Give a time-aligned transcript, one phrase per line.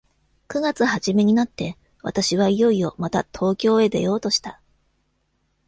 [0.47, 4.59] 九月始めになって、私はいよいよまた東京へ出ようとした。